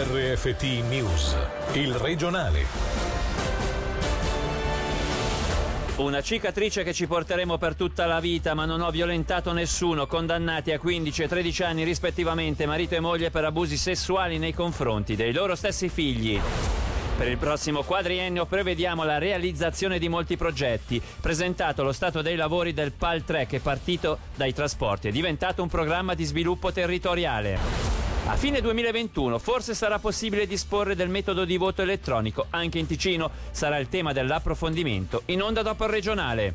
RFT 0.00 0.62
News, 0.88 1.36
il 1.72 1.92
regionale. 1.92 2.64
Una 5.96 6.22
cicatrice 6.22 6.84
che 6.84 6.92
ci 6.92 7.08
porteremo 7.08 7.58
per 7.58 7.74
tutta 7.74 8.06
la 8.06 8.20
vita, 8.20 8.54
ma 8.54 8.64
non 8.64 8.80
ho 8.80 8.92
violentato 8.92 9.52
nessuno, 9.52 10.06
condannati 10.06 10.70
a 10.70 10.78
15 10.78 11.24
e 11.24 11.26
13 11.26 11.62
anni 11.64 11.82
rispettivamente, 11.82 12.64
marito 12.64 12.94
e 12.94 13.00
moglie 13.00 13.32
per 13.32 13.44
abusi 13.44 13.76
sessuali 13.76 14.38
nei 14.38 14.54
confronti 14.54 15.16
dei 15.16 15.32
loro 15.32 15.56
stessi 15.56 15.88
figli. 15.88 16.40
Per 17.16 17.26
il 17.26 17.36
prossimo 17.36 17.82
quadriennio 17.82 18.46
prevediamo 18.46 19.02
la 19.02 19.18
realizzazione 19.18 19.98
di 19.98 20.08
molti 20.08 20.36
progetti. 20.36 21.02
Presentato 21.20 21.82
lo 21.82 21.90
stato 21.90 22.22
dei 22.22 22.36
lavori 22.36 22.72
del 22.72 22.92
PAL 22.92 23.24
3 23.24 23.46
che 23.46 23.58
partito 23.58 24.18
dai 24.36 24.54
trasporti 24.54 25.08
è 25.08 25.10
diventato 25.10 25.60
un 25.60 25.68
programma 25.68 26.14
di 26.14 26.22
sviluppo 26.22 26.70
territoriale. 26.70 27.87
A 28.28 28.36
fine 28.36 28.60
2021 28.60 29.38
forse 29.38 29.72
sarà 29.72 29.98
possibile 29.98 30.46
disporre 30.46 30.94
del 30.94 31.08
metodo 31.08 31.46
di 31.46 31.56
voto 31.56 31.80
elettronico 31.80 32.44
anche 32.50 32.78
in 32.78 32.86
Ticino. 32.86 33.30
Sarà 33.52 33.78
il 33.78 33.88
tema 33.88 34.12
dell'approfondimento 34.12 35.22
in 35.26 35.40
onda 35.40 35.62
dopo 35.62 35.84
il 35.84 35.90
regionale. 35.90 36.54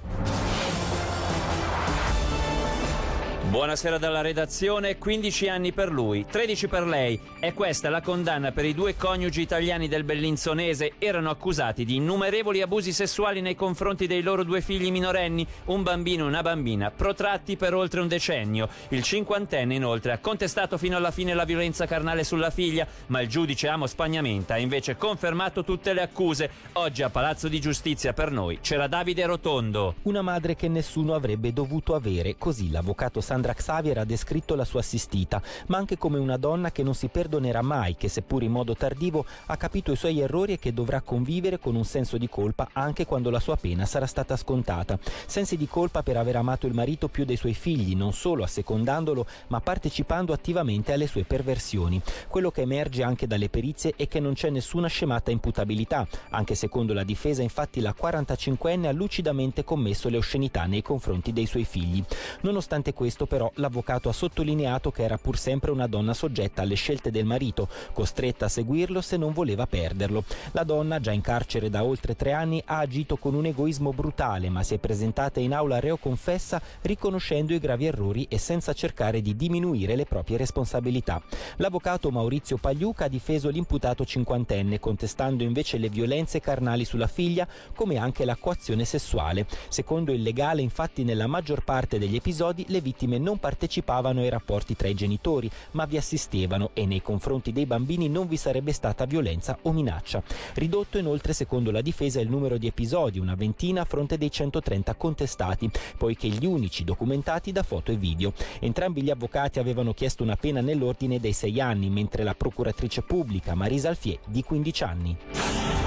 Buonasera 3.54 4.00
dalla 4.00 4.22
redazione, 4.22 4.98
15 4.98 5.48
anni 5.48 5.74
per 5.74 5.92
lui, 5.92 6.26
13 6.26 6.68
per 6.68 6.88
lei. 6.88 7.20
È 7.40 7.54
questa 7.54 7.88
la 7.92 8.02
condanna 8.02 8.52
per 8.52 8.66
i 8.66 8.74
due 8.74 8.96
coniugi 8.98 9.42
italiani 9.42 9.88
del 9.88 10.04
Bellinzonese. 10.04 10.94
Erano 10.98 11.30
accusati 11.30 11.86
di 11.86 11.98
innumerevoli 11.98 12.64
abusi 12.64 12.92
sessuali 12.92 13.42
nei 13.42 13.54
confronti 13.54 14.08
dei 14.08 14.24
loro 14.24 14.44
due 14.44 14.62
figli 14.62 14.90
minorenni, 14.90 15.46
un 15.66 15.84
bambino 15.84 16.24
e 16.24 16.30
una 16.30 16.42
bambina, 16.42 16.90
protratti 16.90 17.56
per 17.56 17.76
oltre 17.76 18.02
un 18.02 18.08
decennio. 18.08 18.68
Il 18.88 19.04
cinquantenne 19.04 19.76
inoltre 19.76 20.14
ha 20.14 20.18
contestato 20.18 20.80
fino 20.80 20.98
alla 20.98 21.12
fine 21.12 21.36
la 21.36 21.46
violenza 21.46 21.86
carnale 21.86 22.24
sulla 22.24 22.50
figlia, 22.50 22.88
ma 23.08 23.22
il 23.22 23.28
giudice 23.28 23.68
Amo 23.68 23.86
Spagnamenta 23.86 24.56
ha 24.56 24.58
invece 24.58 24.98
confermato 24.98 25.64
tutte 25.64 25.94
le 25.94 26.02
accuse. 26.02 26.50
Oggi 26.74 27.04
a 27.04 27.12
Palazzo 27.12 27.48
di 27.48 27.62
Giustizia 27.62 28.14
per 28.14 28.32
noi 28.32 28.62
c'era 28.62 28.88
Davide 28.88 29.28
Rotondo. 29.28 29.94
Una 30.04 30.24
madre 30.24 30.56
che 30.56 30.68
nessuno 30.68 31.14
avrebbe 31.14 31.54
dovuto 31.54 31.94
avere, 31.94 32.36
così 32.40 32.72
l'avvocato 32.72 33.22
Sandra 33.44 33.62
Xavier 33.62 33.98
ha 33.98 34.06
descritto 34.06 34.56
la 34.56 34.64
sua 34.64 34.80
assistita, 34.80 35.42
ma 35.68 35.76
anche 35.76 35.98
come 35.98 36.18
una 36.18 36.38
donna 36.38 36.72
che 36.72 36.82
non 36.82 36.96
si 36.96 37.10
perdonerà 37.10 37.62
mai, 37.62 37.98
che 37.98 38.08
seppur 38.08 38.42
in 38.42 38.54
modo 38.54 38.74
tardivo 38.74 39.26
ha 39.48 39.58
capito 39.58 39.92
i 39.92 39.98
suoi 39.98 40.22
errori 40.22 40.54
e 40.54 40.60
che 40.60 40.74
dovrà 40.74 41.02
convivere 41.02 41.60
con 41.60 41.76
un 41.76 41.84
senso 41.84 42.18
di 42.18 42.30
colpa 42.30 42.70
anche 42.72 43.06
quando 43.06 43.30
la 43.30 43.42
sua 43.42 43.58
pena 43.58 43.86
sarà 43.86 44.06
stata 44.06 44.38
scontata. 44.38 44.98
Sensi 45.26 45.58
di 45.58 45.68
colpa 45.68 46.04
per 46.04 46.16
aver 46.16 46.38
amato 46.38 46.68
il 46.68 46.74
marito 46.74 47.10
più 47.10 47.26
dei 47.26 47.36
suoi 47.36 47.54
figli, 47.54 47.98
non 47.98 48.14
solo 48.14 48.44
assecondandolo, 48.44 49.26
ma 49.48 49.60
partecipando 49.60 50.32
attivamente 50.32 50.94
alle 50.94 51.08
sue 51.08 51.26
perversioni. 51.26 52.02
Quello 52.30 52.50
che 52.50 52.62
emerge 52.62 53.04
anche 53.04 53.28
dalle 53.28 53.50
perizie 53.50 53.94
è 53.98 54.08
che 54.08 54.22
non 54.22 54.36
c'è 54.36 54.52
nessuna 54.52 54.88
scemata 54.88 55.32
imputabilità. 55.32 56.08
Anche 56.30 56.56
secondo 56.56 56.94
la 56.94 57.04
difesa, 57.04 57.42
infatti, 57.42 57.82
la 57.82 57.94
45enne 58.00 58.86
ha 58.86 58.94
lucidamente 58.94 59.66
commesso 59.66 60.08
le 60.08 60.16
oscenità 60.16 60.64
nei 60.64 60.82
confronti 60.82 61.34
dei 61.34 61.46
suoi 61.46 61.66
figli. 61.66 62.02
Nonostante 62.42 62.94
questo, 62.94 63.26
però, 63.34 63.52
l'avvocato 63.56 64.10
ha 64.10 64.14
sottolineato 64.14 64.92
che 64.92 65.02
era 65.02 65.18
pur 65.18 65.40
sempre 65.40 65.72
una 65.72 65.88
donna 65.88 66.14
soggetta 66.14 66.62
alle 66.62 66.76
scelte 66.76 67.10
del 67.10 67.26
marito, 67.26 67.68
costretta 67.92 68.46
a 68.46 68.48
seguirlo 68.48 69.02
se 69.02 69.18
non 69.18 69.34
voleva 69.34 69.66
perderlo. 69.66 70.24
La 70.52 70.64
donna, 70.64 71.00
già 71.00 71.10
in 71.10 71.22
carcere 71.22 71.72
da 71.72 71.84
oltre 71.84 72.16
tre 72.16 72.34
anni, 72.34 72.62
ha 72.64 72.78
agito 72.78 73.18
con 73.18 73.34
un 73.34 73.48
egoismo 73.48 73.92
brutale, 73.92 74.50
ma 74.50 74.62
si 74.62 74.76
è 74.76 74.78
presentata 74.78 75.40
in 75.40 75.52
aula 75.52 75.80
reo 75.80 75.98
confessa 75.98 76.62
riconoscendo 76.82 77.56
i 77.56 77.58
gravi 77.58 77.88
errori 77.88 78.28
e 78.30 78.38
senza 78.38 78.72
cercare 78.74 79.20
di 79.24 79.36
diminuire 79.36 79.96
le 79.96 80.06
proprie 80.06 80.38
responsabilità. 80.38 81.20
L'avvocato 81.56 82.12
Maurizio 82.12 82.58
Pagliuca 82.58 83.06
ha 83.06 83.08
difeso 83.10 83.50
l'imputato 83.50 84.06
cinquantenne, 84.06 84.80
contestando 84.80 85.42
invece 85.42 85.80
le 85.80 85.90
violenze 85.90 86.40
carnali 86.40 86.86
sulla 86.86 87.08
figlia, 87.08 87.48
come 87.74 87.98
anche 87.98 88.26
la 88.26 88.36
coazione 88.36 88.86
sessuale. 88.86 89.48
Secondo 89.70 90.12
il 90.12 90.22
legale, 90.22 90.62
infatti, 90.62 91.04
nella 91.04 91.26
maggior 91.26 91.64
parte 91.64 91.98
degli 91.98 92.16
episodi 92.16 92.66
le 92.68 92.80
vittime 92.80 93.22
non 93.24 93.40
partecipavano 93.40 94.20
ai 94.20 94.30
rapporti 94.30 94.76
tra 94.76 94.88
i 94.88 94.94
genitori, 94.94 95.50
ma 95.72 95.86
vi 95.86 95.98
assistevano 95.98 96.70
e 96.74 96.86
nei 96.86 97.02
confronti 97.02 97.52
dei 97.52 97.66
bambini 97.66 98.10
non 98.10 98.28
vi 98.28 98.38
sarebbe 98.38 98.74
stata 98.74 99.06
violenza 99.06 99.58
o 99.64 99.72
minaccia. 99.72 100.22
Ridotto 100.54 100.98
inoltre, 101.00 101.34
secondo 101.34 101.72
la 101.72 101.82
difesa, 101.82 102.20
il 102.20 102.30
numero 102.30 102.58
di 102.58 102.68
episodi, 102.68 103.18
una 103.18 103.36
ventina 103.36 103.82
a 103.82 103.86
fronte 103.86 104.18
dei 104.18 104.30
130 104.30 104.94
contestati, 104.96 105.72
poiché 105.98 106.28
gli 106.28 106.46
unici 106.46 106.84
documentati 106.84 107.52
da 107.52 107.64
foto 107.64 107.92
e 107.92 107.96
video. 107.96 108.34
Entrambi 108.60 109.02
gli 109.02 109.10
avvocati 109.10 109.60
avevano 109.60 109.94
chiesto 109.94 110.22
una 110.22 110.36
pena 110.36 110.62
nell'ordine 110.62 111.20
dei 111.20 111.34
sei 111.34 111.60
anni, 111.60 111.90
mentre 111.90 112.24
la 112.24 112.36
procuratrice 112.36 113.02
pubblica 113.02 113.56
Marisa 113.56 113.90
Alfier 113.90 114.20
di 114.28 114.44
15 114.44 114.84
anni. 114.84 115.83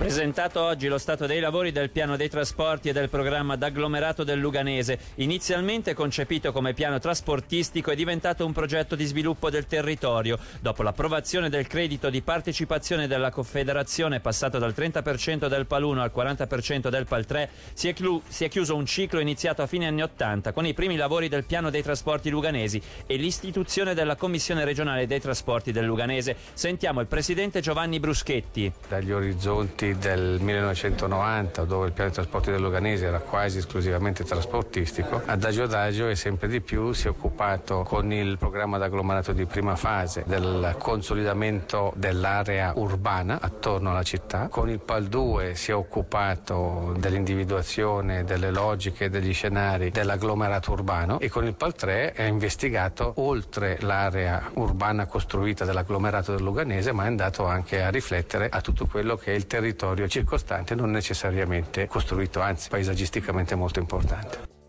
Presentato 0.00 0.62
oggi 0.62 0.88
lo 0.88 0.96
stato 0.96 1.26
dei 1.26 1.40
lavori 1.40 1.72
del 1.72 1.90
piano 1.90 2.16
dei 2.16 2.30
trasporti 2.30 2.88
e 2.88 2.94
del 2.94 3.10
programma 3.10 3.56
d'agglomerato 3.56 4.24
del 4.24 4.38
Luganese. 4.38 4.98
Inizialmente 5.16 5.92
concepito 5.92 6.52
come 6.52 6.72
piano 6.72 6.98
trasportistico 6.98 7.90
è 7.90 7.94
diventato 7.94 8.46
un 8.46 8.54
progetto 8.54 8.96
di 8.96 9.04
sviluppo 9.04 9.50
del 9.50 9.66
territorio. 9.66 10.38
Dopo 10.60 10.82
l'approvazione 10.82 11.50
del 11.50 11.66
credito 11.66 12.08
di 12.08 12.22
partecipazione 12.22 13.08
della 13.08 13.30
Confederazione 13.30 14.20
passato 14.20 14.58
dal 14.58 14.72
30% 14.74 15.48
del 15.48 15.66
PAL 15.66 15.82
1 15.82 16.00
al 16.00 16.12
40% 16.16 16.88
del 16.88 17.04
PAL 17.04 17.26
3 17.26 17.50
si 17.74 17.88
è, 17.88 17.92
clu- 17.92 18.22
si 18.26 18.44
è 18.44 18.48
chiuso 18.48 18.74
un 18.76 18.86
ciclo 18.86 19.20
iniziato 19.20 19.60
a 19.60 19.66
fine 19.66 19.86
anni 19.86 20.00
80 20.00 20.52
con 20.52 20.64
i 20.64 20.72
primi 20.72 20.96
lavori 20.96 21.28
del 21.28 21.44
piano 21.44 21.68
dei 21.68 21.82
trasporti 21.82 22.30
luganesi 22.30 22.80
e 23.06 23.16
l'istituzione 23.16 23.92
della 23.92 24.16
Commissione 24.16 24.64
regionale 24.64 25.06
dei 25.06 25.20
trasporti 25.20 25.72
del 25.72 25.84
Luganese. 25.84 26.36
Sentiamo 26.54 27.02
il 27.02 27.06
presidente 27.06 27.60
Giovanni 27.60 28.00
Bruschetti. 28.00 28.72
Dagli 28.88 29.12
orizzonti 29.12 29.88
del 29.98 30.38
1990 30.40 31.64
dove 31.64 31.86
il 31.86 31.92
piano 31.92 32.10
di 32.10 32.14
trasporti 32.14 32.50
del 32.50 32.60
Luganese 32.60 33.06
era 33.06 33.18
quasi 33.18 33.58
esclusivamente 33.58 34.24
trasportistico, 34.24 35.22
adagio 35.24 35.64
adagio 35.64 36.08
e 36.08 36.16
sempre 36.16 36.48
di 36.48 36.60
più 36.60 36.92
si 36.92 37.06
è 37.06 37.10
occupato 37.10 37.82
con 37.82 38.12
il 38.12 38.38
programma 38.38 38.78
d'agglomerato 38.78 39.32
di 39.32 39.46
prima 39.46 39.76
fase 39.76 40.24
del 40.26 40.74
consolidamento 40.78 41.92
dell'area 41.96 42.72
urbana 42.76 43.40
attorno 43.40 43.90
alla 43.90 44.02
città, 44.02 44.48
con 44.48 44.68
il 44.68 44.80
PAL 44.80 45.06
2 45.06 45.54
si 45.54 45.70
è 45.70 45.74
occupato 45.74 46.94
dell'individuazione 46.98 48.24
delle 48.24 48.50
logiche 48.50 49.10
degli 49.10 49.32
scenari 49.32 49.90
dell'agglomerato 49.90 50.72
urbano 50.72 51.18
e 51.20 51.28
con 51.28 51.44
il 51.44 51.54
PAL 51.54 51.74
3 51.74 52.14
ha 52.16 52.24
investigato 52.24 53.12
oltre 53.16 53.78
l'area 53.80 54.50
urbana 54.54 55.06
costruita 55.06 55.64
dell'agglomerato 55.64 56.32
del 56.32 56.42
Luganese 56.42 56.92
ma 56.92 57.04
è 57.04 57.06
andato 57.06 57.46
anche 57.46 57.82
a 57.82 57.90
riflettere 57.90 58.48
a 58.48 58.60
tutto 58.60 58.86
quello 58.86 59.16
che 59.16 59.32
è 59.32 59.34
il 59.34 59.46
territorio 59.46 59.78
territorio 59.80 60.08
circostante 60.08 60.74
non 60.74 60.90
necessariamente 60.90 61.86
costruito, 61.86 62.40
anzi 62.40 62.68
paesaggisticamente 62.68 63.54
molto 63.54 63.78
importante. 63.78 64.59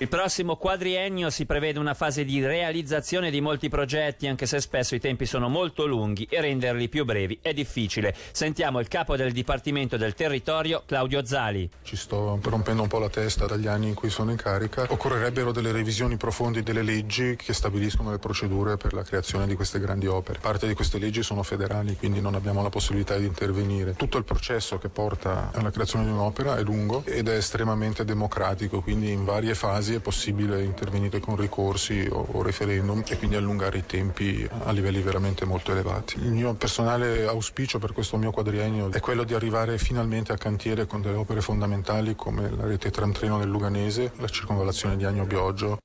Il 0.00 0.06
prossimo 0.06 0.54
quadriennio 0.54 1.28
si 1.28 1.44
prevede 1.44 1.80
una 1.80 1.92
fase 1.92 2.24
di 2.24 2.40
realizzazione 2.40 3.32
di 3.32 3.40
molti 3.40 3.68
progetti, 3.68 4.28
anche 4.28 4.46
se 4.46 4.60
spesso 4.60 4.94
i 4.94 5.00
tempi 5.00 5.26
sono 5.26 5.48
molto 5.48 5.86
lunghi 5.86 6.24
e 6.30 6.40
renderli 6.40 6.88
più 6.88 7.04
brevi 7.04 7.36
è 7.42 7.52
difficile. 7.52 8.14
Sentiamo 8.30 8.78
il 8.78 8.86
capo 8.86 9.16
del 9.16 9.32
Dipartimento 9.32 9.96
del 9.96 10.14
Territorio, 10.14 10.84
Claudio 10.86 11.24
Zali. 11.24 11.68
Ci 11.82 11.96
sto 11.96 12.38
rompendo 12.40 12.82
un 12.82 12.86
po' 12.86 13.00
la 13.00 13.08
testa 13.08 13.46
dagli 13.46 13.66
anni 13.66 13.88
in 13.88 13.94
cui 13.94 14.08
sono 14.08 14.30
in 14.30 14.36
carica. 14.36 14.86
Occorrerebbero 14.88 15.50
delle 15.50 15.72
revisioni 15.72 16.16
profonde 16.16 16.62
delle 16.62 16.82
leggi 16.82 17.34
che 17.34 17.52
stabiliscono 17.52 18.12
le 18.12 18.18
procedure 18.18 18.76
per 18.76 18.92
la 18.92 19.02
creazione 19.02 19.48
di 19.48 19.56
queste 19.56 19.80
grandi 19.80 20.06
opere. 20.06 20.38
Parte 20.38 20.68
di 20.68 20.74
queste 20.74 20.98
leggi 20.98 21.24
sono 21.24 21.42
federali, 21.42 21.96
quindi 21.96 22.20
non 22.20 22.36
abbiamo 22.36 22.62
la 22.62 22.70
possibilità 22.70 23.16
di 23.16 23.26
intervenire. 23.26 23.94
Tutto 23.94 24.16
il 24.16 24.22
processo 24.22 24.78
che 24.78 24.90
porta 24.90 25.50
alla 25.52 25.72
creazione 25.72 26.04
di 26.04 26.12
un'opera 26.12 26.56
è 26.56 26.62
lungo 26.62 27.02
ed 27.04 27.26
è 27.26 27.34
estremamente 27.34 28.04
democratico, 28.04 28.80
quindi 28.80 29.10
in 29.10 29.24
varie 29.24 29.56
fasi 29.56 29.87
fasi 29.88 29.94
è 29.94 30.00
possibile 30.00 30.62
intervenire 30.62 31.18
con 31.20 31.36
ricorsi 31.36 32.06
o, 32.10 32.26
o 32.32 32.42
referendum 32.42 33.02
e 33.06 33.16
quindi 33.16 33.36
allungare 33.36 33.78
i 33.78 33.86
tempi 33.86 34.46
a 34.64 34.70
livelli 34.70 35.00
veramente 35.00 35.44
molto 35.44 35.72
elevati. 35.72 36.18
Il 36.18 36.32
mio 36.32 36.52
personale 36.54 37.26
auspicio 37.26 37.78
per 37.78 37.92
questo 37.92 38.16
mio 38.18 38.30
quadriennio 38.30 38.90
è 38.92 39.00
quello 39.00 39.24
di 39.24 39.34
arrivare 39.34 39.78
finalmente 39.78 40.32
a 40.32 40.36
cantiere 40.36 40.86
con 40.86 41.00
delle 41.00 41.16
opere 41.16 41.40
fondamentali 41.40 42.14
come 42.14 42.50
la 42.50 42.66
rete 42.66 42.90
tram 42.90 43.12
treno 43.12 43.38
del 43.38 43.48
Luganese, 43.48 44.12
la 44.16 44.28
circonvallazione 44.28 44.96
di 44.96 45.04
Agno 45.04 45.24
Bioggio. 45.24 45.78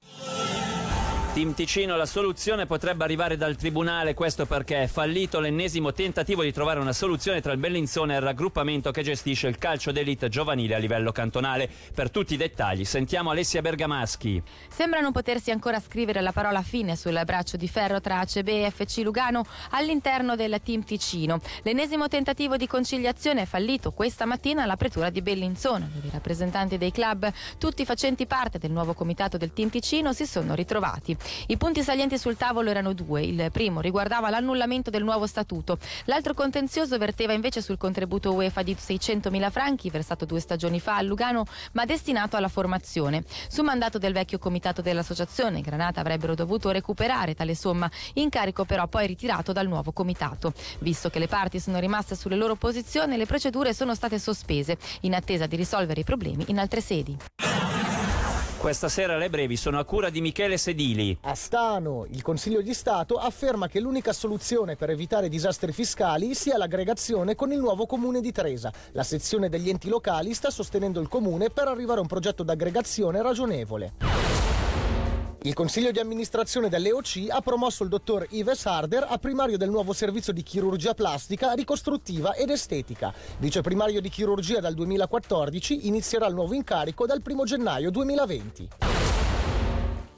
Team 1.33 1.55
Ticino, 1.55 1.95
la 1.95 2.05
soluzione 2.05 2.67
potrebbe 2.67 3.03
arrivare 3.03 3.37
dal 3.37 3.55
Tribunale, 3.55 4.13
questo 4.13 4.45
perché 4.45 4.83
è 4.83 4.87
fallito 4.87 5.39
l'ennesimo 5.39 5.91
tentativo 5.91 6.43
di 6.43 6.53
trovare 6.53 6.79
una 6.79 6.93
soluzione 6.93 7.41
tra 7.41 7.51
il 7.51 7.57
Bellinzone 7.57 8.13
e 8.13 8.17
il 8.17 8.21
raggruppamento 8.21 8.91
che 8.91 9.01
gestisce 9.01 9.47
il 9.47 9.57
calcio 9.57 9.91
d'elite 9.91 10.29
giovanile 10.29 10.75
a 10.75 10.77
livello 10.77 11.11
cantonale. 11.11 11.67
Per 11.91 12.11
tutti 12.11 12.35
i 12.35 12.37
dettagli 12.37 12.85
sentiamo 12.85 13.31
Alessia 13.31 13.61
Bergamaschi. 13.61 14.43
Sembra 14.69 14.99
non 14.99 15.11
potersi 15.11 15.49
ancora 15.49 15.79
scrivere 15.79 16.21
la 16.21 16.31
parola 16.31 16.61
fine 16.61 16.95
sul 16.95 17.19
braccio 17.25 17.57
di 17.57 17.67
ferro 17.67 17.99
tra 17.99 18.19
ACB 18.19 18.49
e 18.49 18.69
FC 18.69 18.97
Lugano 18.97 19.43
all'interno 19.71 20.35
del 20.35 20.59
Team 20.63 20.83
Ticino. 20.83 21.39
L'ennesimo 21.63 22.07
tentativo 22.07 22.57
di 22.57 22.67
conciliazione 22.67 23.41
è 23.41 23.45
fallito 23.45 23.89
questa 23.89 24.25
mattina 24.25 24.61
all'apertura 24.61 25.09
di 25.09 25.23
Bellinzone, 25.23 25.89
dove 25.95 26.09
i 26.09 26.11
rappresentanti 26.11 26.77
dei 26.77 26.91
club, 26.91 27.27
tutti 27.57 27.85
facenti 27.85 28.27
parte 28.27 28.59
del 28.59 28.69
nuovo 28.69 28.93
comitato 28.93 29.37
del 29.37 29.51
Team 29.51 29.69
Ticino, 29.69 30.13
si 30.13 30.27
sono 30.27 30.53
ritrovati. 30.53 31.21
I 31.47 31.57
punti 31.57 31.83
salienti 31.83 32.17
sul 32.17 32.37
tavolo 32.37 32.69
erano 32.69 32.93
due. 32.93 33.21
Il 33.23 33.49
primo 33.51 33.81
riguardava 33.81 34.29
l'annullamento 34.29 34.89
del 34.89 35.03
nuovo 35.03 35.27
statuto. 35.27 35.77
L'altro 36.05 36.33
contenzioso 36.33 36.97
verteva 36.97 37.33
invece 37.33 37.61
sul 37.61 37.77
contributo 37.77 38.33
UEFA 38.33 38.61
di 38.63 38.75
600.000 38.75 39.51
franchi, 39.51 39.89
versato 39.89 40.25
due 40.25 40.39
stagioni 40.39 40.79
fa 40.79 40.97
a 40.97 41.01
Lugano, 41.01 41.45
ma 41.73 41.85
destinato 41.85 42.35
alla 42.35 42.47
formazione. 42.47 43.23
Su 43.47 43.61
mandato 43.63 43.97
del 43.97 44.13
vecchio 44.13 44.39
comitato 44.39 44.81
dell'associazione, 44.81 45.61
Granata 45.61 45.99
avrebbero 45.99 46.35
dovuto 46.35 46.71
recuperare 46.71 47.35
tale 47.35 47.55
somma, 47.55 47.89
incarico 48.13 48.65
però 48.65 48.87
poi 48.87 49.07
ritirato 49.07 49.51
dal 49.51 49.67
nuovo 49.67 49.91
comitato. 49.91 50.53
Visto 50.79 51.09
che 51.09 51.19
le 51.19 51.27
parti 51.27 51.59
sono 51.59 51.79
rimaste 51.79 52.15
sulle 52.15 52.35
loro 52.35 52.55
posizioni, 52.55 53.17
le 53.17 53.25
procedure 53.25 53.73
sono 53.73 53.95
state 53.95 54.19
sospese, 54.19 54.77
in 55.01 55.13
attesa 55.13 55.45
di 55.45 55.55
risolvere 55.55 56.01
i 56.01 56.03
problemi 56.03 56.45
in 56.47 56.59
altre 56.59 56.81
sedi. 56.81 57.72
Questa 58.63 58.87
sera 58.87 59.17
le 59.17 59.29
brevi 59.29 59.57
sono 59.57 59.77
a 59.77 59.83
cura 59.83 60.09
di 60.09 60.21
Michele 60.21 60.57
Sedili. 60.57 61.17
A 61.23 61.35
Stano, 61.35 62.05
il 62.09 62.21
Consiglio 62.21 62.61
di 62.61 62.73
Stato 62.73 63.17
afferma 63.17 63.67
che 63.67 63.81
l'unica 63.81 64.13
soluzione 64.13 64.77
per 64.77 64.89
evitare 64.89 65.27
disastri 65.27 65.73
fiscali 65.73 66.33
sia 66.33 66.55
l'aggregazione 66.55 67.35
con 67.35 67.51
il 67.51 67.59
nuovo 67.59 67.85
comune 67.85 68.21
di 68.21 68.31
Tresa. 68.31 68.71
La 68.93 69.03
sezione 69.03 69.49
degli 69.49 69.67
enti 69.67 69.89
locali 69.89 70.33
sta 70.33 70.49
sostenendo 70.49 71.01
il 71.01 71.09
comune 71.09 71.49
per 71.49 71.67
arrivare 71.67 71.97
a 71.97 72.03
un 72.03 72.07
progetto 72.07 72.41
d'aggregazione 72.43 73.21
ragionevole. 73.21 74.32
Il 75.45 75.53
consiglio 75.53 75.91
di 75.91 75.99
amministrazione 75.99 76.69
dell'EOC 76.69 77.25
ha 77.27 77.41
promosso 77.41 77.83
il 77.83 77.89
dottor 77.89 78.25
Yves 78.29 78.65
Harder 78.65 79.05
a 79.09 79.17
primario 79.17 79.57
del 79.57 79.69
nuovo 79.69 79.91
servizio 79.91 80.31
di 80.31 80.41
chirurgia 80.41 80.93
plastica, 80.93 81.51
ricostruttiva 81.51 82.33
ed 82.33 82.49
estetica. 82.49 83.13
Vice 83.39 83.59
primario 83.59 83.99
di 83.99 84.07
chirurgia 84.07 84.61
dal 84.61 84.73
2014 84.73 85.87
inizierà 85.87 86.27
il 86.27 86.33
nuovo 86.33 86.53
incarico 86.53 87.05
dal 87.05 87.21
1 87.21 87.43
gennaio 87.43 87.91
2020. 87.91 89.12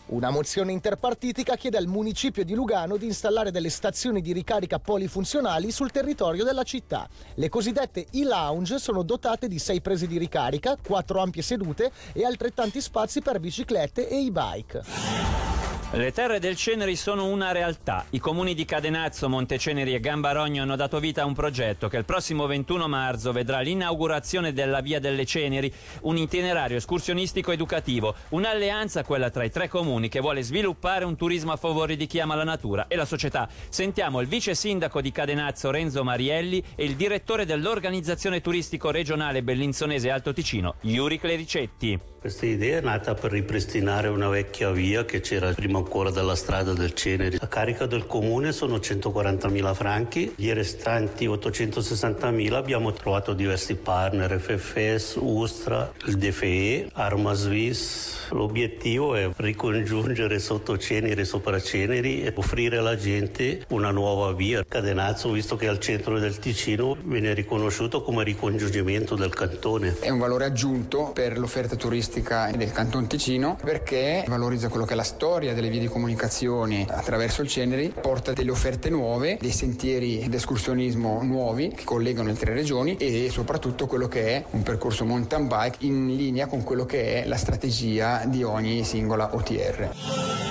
Una 0.08 0.30
mozione 0.30 0.72
interpartitica 0.72 1.56
chiede 1.56 1.78
al 1.78 1.88
municipio 1.88 2.46
di 2.46 2.54
Lugano 2.54 2.96
di 2.96 3.08
installare 3.08 3.50
delle 3.50 3.70
stazioni 3.70 4.22
di 4.22 4.34
ricarica 4.34 4.78
polifunzionali 4.78 5.72
sul 5.72 5.90
territorio 5.90 6.44
della 6.44 6.62
città. 6.62 7.10
Le 7.34 7.50
cosiddette 7.50 8.06
e-lounge 8.12 8.78
sono 8.78 9.02
dotate 9.02 9.48
di 9.48 9.58
sei 9.58 9.82
prese 9.82 10.06
di 10.06 10.20
ricarica, 10.20 10.78
quattro 10.78 11.22
ampie 11.22 11.42
sedute 11.42 11.92
e 12.14 12.24
altrettanti 12.24 12.82
spazi 12.82 13.22
per 13.22 13.40
biciclette 13.40 14.08
e 14.08 14.26
e-bike. 14.26 15.45
Le 15.92 16.12
terre 16.12 16.40
del 16.40 16.58
Ceneri 16.58 16.96
sono 16.98 17.28
una 17.28 17.54
realtà. 17.54 18.06
I 18.10 18.20
comuni 18.20 18.54
di 18.54 18.66
Cadenazzo, 18.66 19.30
Monteceneri 19.30 19.94
e 19.94 20.02
Gambarogno 20.02 20.64
hanno 20.64 20.76
dato 20.76 21.00
vita 21.00 21.22
a 21.22 21.26
un 21.26 21.34
progetto 21.34 21.88
che 21.88 21.96
il 21.96 22.04
prossimo 22.04 22.48
21 22.48 22.88
marzo 22.90 23.32
vedrà 23.32 23.62
l'inaugurazione 23.62 24.52
della 24.52 24.82
Via 24.82 25.00
delle 25.00 25.26
Ceneri, 25.26 25.72
un 26.02 26.18
itinerario 26.18 26.76
escursionistico 26.76 27.52
educativo, 27.52 28.14
un'alleanza 28.30 29.06
quella 29.06 29.30
tra 29.30 29.46
i 29.46 29.52
tre 29.52 29.70
comuni 29.70 30.10
che 30.10 30.20
vuole 30.20 30.42
sviluppare 30.42 31.06
un 31.06 31.16
turismo 31.16 31.54
a 31.54 31.58
favore 31.58 31.96
di 31.96 32.08
chi 32.08 32.20
ama 32.20 32.36
la 32.36 32.44
natura 32.44 32.88
e 32.88 32.96
la 32.98 33.06
società. 33.06 33.48
Sentiamo 33.70 34.20
il 34.20 34.28
vice 34.28 34.54
sindaco 34.54 35.00
di 35.00 35.14
Cadenazzo 35.14 35.72
Renzo 35.72 36.04
Marielli 36.04 36.62
e 36.76 36.84
il 36.84 36.96
direttore 36.96 37.46
dell'organizzazione 37.46 38.42
turistico 38.42 38.92
regionale 38.92 39.44
bellinzonese 39.44 40.10
Alto 40.10 40.34
Ticino, 40.34 40.76
Iuri 40.82 41.20
Clericetti. 41.20 42.15
Questa 42.26 42.48
idea 42.48 42.80
è 42.80 42.82
nata 42.82 43.14
per 43.14 43.30
ripristinare 43.30 44.08
una 44.08 44.30
vecchia 44.30 44.72
via 44.72 45.06
che 45.06 45.20
c'era 45.20 45.54
prima 45.54 45.78
ancora 45.78 46.10
della 46.10 46.34
strada 46.34 46.74
del 46.74 46.96
Ceneri. 46.96 47.38
La 47.40 47.48
carica 47.48 47.86
del 47.86 48.08
comune 48.08 48.52
sono 48.52 48.78
140.000 48.78 49.76
franchi, 49.76 50.34
gli 50.36 50.52
restanti 50.52 51.28
860.000 51.28 52.52
abbiamo 52.54 52.94
trovato 52.94 53.34
diversi 53.34 53.76
partner, 53.76 54.40
FFS, 54.40 55.20
Ustra, 55.20 55.92
il 56.06 56.18
DFE, 56.18 56.90
Arma 56.94 57.34
Swiss. 57.34 58.25
L'obiettivo 58.30 59.16
è 59.16 59.30
ricongiungere 59.36 60.40
sotto 60.40 60.78
Ceneri 60.78 61.22
e 61.22 61.26
sopra 61.26 61.60
Ceneri 61.62 62.24
e 62.24 62.34
offrire 62.36 62.78
alla 62.78 62.96
gente 62.96 63.66
una 63.70 63.92
nuova 63.92 64.34
via. 64.34 64.64
Cadenazzo, 64.68 65.32
visto 65.32 65.56
che 65.56 65.66
è 65.66 65.70
al 65.70 65.80
centro 65.80 66.20
del 66.20 66.40
Ticino, 66.40 66.98
viene 67.04 67.34
riconosciuto 67.34 68.02
come 68.02 68.24
ricongiungimento 68.24 69.16
del 69.16 69.34
cantone. 69.34 69.98
È 70.00 70.10
un 70.10 70.20
valore 70.20 70.46
aggiunto 70.46 71.12
per 71.14 71.38
l'offerta 71.38 71.76
turistica 71.76 72.52
del 72.56 72.72
Canton 72.72 73.08
Ticino 73.08 73.58
perché 73.64 74.24
valorizza 74.28 74.70
quello 74.70 74.86
che 74.86 74.94
è 74.94 74.96
la 74.96 75.04
storia 75.04 75.54
delle 75.54 75.70
vie 75.70 75.80
di 75.80 75.88
comunicazione 75.88 76.86
attraverso 76.90 77.42
il 77.42 77.48
Ceneri, 77.48 77.94
porta 78.00 78.34
delle 78.34 78.52
offerte 78.52 78.90
nuove, 78.90 79.38
dei 79.40 79.52
sentieri 79.52 80.28
d'escursionismo 80.28 81.22
nuovi 81.24 81.70
che 81.76 81.84
collegano 81.84 82.30
le 82.30 82.36
tre 82.36 82.54
regioni 82.54 82.96
e 82.98 83.30
soprattutto 83.30 83.88
quello 83.88 84.08
che 84.08 84.28
è 84.28 84.46
un 84.52 84.64
percorso 84.64 85.06
mountain 85.06 85.48
bike 85.48 85.78
in 85.80 86.16
linea 86.16 86.48
con 86.48 86.64
quello 86.64 86.86
che 86.86 87.24
è 87.24 87.28
la 87.28 87.38
strategia 87.38 88.15
di 88.26 88.44
ogni 88.44 88.84
singola 88.84 89.36
OTR. 89.36 90.44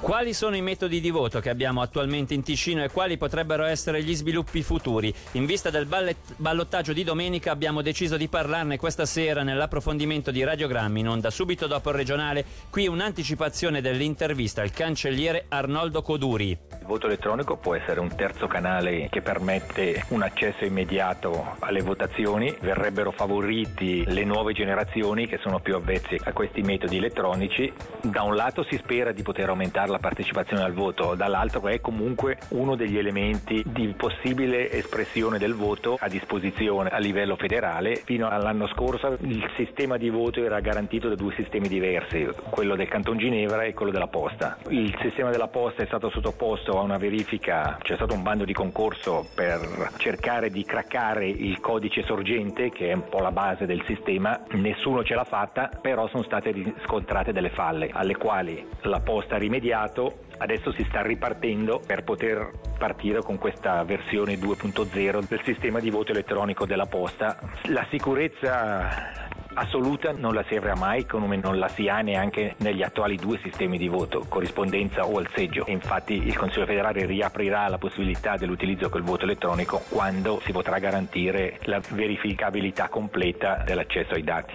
Quali 0.00 0.32
sono 0.32 0.56
i 0.56 0.62
metodi 0.62 0.98
di 0.98 1.10
voto 1.10 1.40
che 1.40 1.50
abbiamo 1.50 1.82
attualmente 1.82 2.32
in 2.32 2.42
Ticino 2.42 2.82
e 2.82 2.88
quali 2.88 3.18
potrebbero 3.18 3.64
essere 3.64 4.02
gli 4.02 4.14
sviluppi 4.14 4.62
futuri? 4.62 5.14
In 5.32 5.44
vista 5.44 5.68
del 5.68 5.84
ballet- 5.84 6.34
ballottaggio 6.36 6.94
di 6.94 7.04
domenica 7.04 7.50
abbiamo 7.50 7.82
deciso 7.82 8.16
di 8.16 8.26
parlarne 8.26 8.78
questa 8.78 9.04
sera 9.04 9.42
nell'approfondimento 9.42 10.30
di 10.30 10.42
Radiogrammi 10.42 11.00
in 11.00 11.08
onda 11.08 11.30
subito 11.30 11.66
dopo 11.66 11.90
il 11.90 11.96
regionale. 11.96 12.44
Qui 12.70 12.88
un'anticipazione 12.88 13.82
dell'intervista 13.82 14.62
al 14.62 14.70
cancelliere 14.70 15.44
Arnoldo 15.48 16.00
Coduri. 16.00 16.58
Voto 16.90 17.06
elettronico 17.06 17.56
può 17.56 17.76
essere 17.76 18.00
un 18.00 18.12
terzo 18.16 18.48
canale 18.48 19.06
che 19.10 19.22
permette 19.22 20.06
un 20.08 20.22
accesso 20.22 20.64
immediato 20.64 21.54
alle 21.60 21.82
votazioni. 21.82 22.52
Verrebbero 22.60 23.12
favoriti 23.12 24.02
le 24.08 24.24
nuove 24.24 24.52
generazioni 24.52 25.28
che 25.28 25.38
sono 25.40 25.60
più 25.60 25.76
avvezze 25.76 26.18
a 26.20 26.32
questi 26.32 26.62
metodi 26.62 26.96
elettronici. 26.96 27.72
Da 28.02 28.22
un 28.22 28.34
lato 28.34 28.64
si 28.64 28.76
spera 28.78 29.12
di 29.12 29.22
poter 29.22 29.50
aumentare 29.50 29.88
la 29.88 30.00
partecipazione 30.00 30.64
al 30.64 30.72
voto, 30.72 31.14
dall'altro 31.14 31.68
è 31.68 31.80
comunque 31.80 32.38
uno 32.48 32.74
degli 32.74 32.98
elementi 32.98 33.62
di 33.64 33.94
possibile 33.96 34.68
espressione 34.72 35.38
del 35.38 35.54
voto 35.54 35.96
a 35.96 36.08
disposizione 36.08 36.88
a 36.90 36.98
livello 36.98 37.36
federale. 37.36 38.02
Fino 38.04 38.28
all'anno 38.28 38.66
scorso 38.66 39.16
il 39.20 39.48
sistema 39.54 39.96
di 39.96 40.10
voto 40.10 40.42
era 40.42 40.58
garantito 40.58 41.08
da 41.08 41.14
due 41.14 41.34
sistemi 41.36 41.68
diversi, 41.68 42.28
quello 42.50 42.74
del 42.74 42.88
Canton 42.88 43.16
Ginevra 43.16 43.62
e 43.62 43.74
quello 43.74 43.92
della 43.92 44.08
Posta. 44.08 44.58
Il 44.70 44.92
sistema 45.00 45.30
della 45.30 45.46
Posta 45.46 45.84
è 45.84 45.86
stato 45.86 46.10
sottoposto 46.10 46.78
a 46.80 46.82
una 46.82 46.96
verifica, 46.96 47.78
c'è 47.80 47.94
stato 47.94 48.14
un 48.14 48.22
bando 48.22 48.44
di 48.44 48.52
concorso 48.52 49.26
per 49.34 49.92
cercare 49.98 50.50
di 50.50 50.64
craccare 50.64 51.28
il 51.28 51.60
codice 51.60 52.02
sorgente 52.02 52.70
che 52.70 52.90
è 52.90 52.94
un 52.94 53.08
po' 53.08 53.20
la 53.20 53.32
base 53.32 53.66
del 53.66 53.82
sistema, 53.86 54.42
nessuno 54.52 55.04
ce 55.04 55.14
l'ha 55.14 55.24
fatta, 55.24 55.70
però 55.80 56.08
sono 56.08 56.22
state 56.22 56.50
riscontrate 56.50 57.32
delle 57.32 57.50
falle 57.50 57.90
alle 57.92 58.16
quali 58.16 58.66
la 58.82 59.00
Posta 59.00 59.36
ha 59.36 59.38
rimediato 59.38 60.28
adesso 60.40 60.72
si 60.72 60.84
sta 60.84 61.02
ripartendo 61.02 61.82
per 61.86 62.02
poter 62.02 62.50
partire 62.78 63.22
con 63.22 63.38
questa 63.38 63.84
versione 63.84 64.34
2.0 64.34 65.28
del 65.28 65.40
sistema 65.44 65.80
di 65.80 65.90
voto 65.90 66.12
elettronico 66.12 66.64
della 66.64 66.86
posta. 66.86 67.38
La 67.64 67.86
sicurezza 67.90 69.28
assoluta 69.54 70.12
non 70.12 70.34
la 70.34 70.44
si 70.48 70.54
avrà 70.54 70.74
mai 70.74 71.06
come 71.06 71.36
non 71.36 71.58
la 71.58 71.68
si 71.68 71.88
ha 71.88 72.00
neanche 72.00 72.54
negli 72.58 72.82
attuali 72.82 73.16
due 73.16 73.38
sistemi 73.42 73.78
di 73.78 73.88
voto, 73.88 74.26
corrispondenza 74.28 75.06
o 75.06 75.18
al 75.18 75.28
seggio. 75.34 75.66
E 75.66 75.72
infatti 75.72 76.12
il 76.14 76.36
Consiglio 76.36 76.66
federale 76.66 77.06
riaprirà 77.06 77.66
la 77.68 77.78
possibilità 77.78 78.36
dell'utilizzo 78.36 78.88
del 78.88 79.02
voto 79.02 79.24
elettronico 79.24 79.82
quando 79.88 80.40
si 80.44 80.52
potrà 80.52 80.78
garantire 80.78 81.58
la 81.62 81.80
verificabilità 81.90 82.88
completa 82.88 83.62
dell'accesso 83.64 84.14
ai 84.14 84.22
dati. 84.22 84.54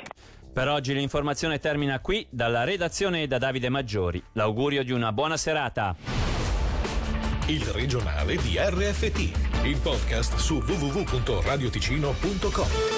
Per 0.54 0.68
oggi 0.70 0.94
l'informazione 0.94 1.60
termina 1.60 2.00
qui, 2.00 2.25
dalla 2.30 2.64
redazione 2.64 3.24
e 3.24 3.28
da 3.28 3.38
Davide 3.38 3.68
Maggiori. 3.68 4.24
L'augurio 4.34 4.86
di 4.86 4.94
una 4.94 5.12
buona 5.12 5.36
serata. 5.36 5.94
Il 7.48 7.66
regionale 7.66 8.38
di 8.38 8.58
RFT, 8.58 9.66
il 9.66 9.78
podcast 9.82 10.38
su 10.38 10.64
www.radioticino.com. 10.66 12.95